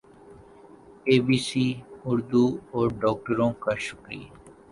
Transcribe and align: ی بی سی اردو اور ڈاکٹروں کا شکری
ی 1.13 1.17
بی 1.25 1.37
سی 1.47 1.65
اردو 2.07 2.45
اور 2.73 2.87
ڈاکٹروں 3.01 3.51
کا 3.63 3.73
شکری 3.85 4.21